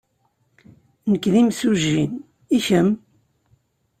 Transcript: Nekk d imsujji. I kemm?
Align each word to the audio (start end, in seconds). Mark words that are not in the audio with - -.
Nekk 1.11 1.25
d 1.33 1.35
imsujji. 1.41 2.01
I 2.57 2.59
kemm? 2.65 2.89